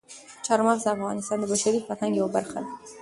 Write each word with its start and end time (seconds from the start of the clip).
چار 0.45 0.59
مغز 0.67 0.81
د 0.83 0.87
افغانستان 0.95 1.37
د 1.39 1.43
بشري 1.51 1.79
فرهنګ 1.87 2.13
یوه 2.19 2.31
برخه 2.35 2.59
ده. 2.65 2.71